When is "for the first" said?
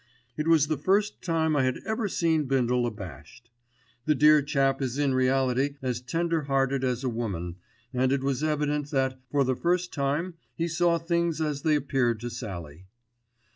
9.29-9.93